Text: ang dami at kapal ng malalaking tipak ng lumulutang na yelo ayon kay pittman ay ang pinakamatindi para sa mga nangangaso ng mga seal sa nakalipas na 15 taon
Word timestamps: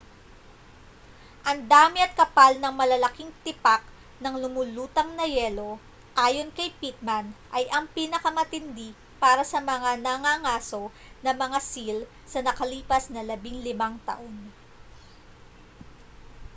ang 1.49 1.59
dami 1.73 1.99
at 2.05 2.13
kapal 2.19 2.51
ng 2.57 2.73
malalaking 2.81 3.29
tipak 3.45 3.81
ng 4.23 4.33
lumulutang 4.43 5.09
na 5.17 5.25
yelo 5.37 5.71
ayon 6.25 6.49
kay 6.57 6.69
pittman 6.79 7.25
ay 7.57 7.63
ang 7.75 7.85
pinakamatindi 7.95 8.89
para 9.23 9.43
sa 9.51 9.59
mga 9.71 9.89
nangangaso 10.07 10.83
ng 11.23 11.35
mga 11.43 11.59
seal 11.71 11.99
sa 12.31 12.39
nakalipas 12.47 13.03
na 13.13 13.21
15 13.37 13.77
taon 14.07 14.33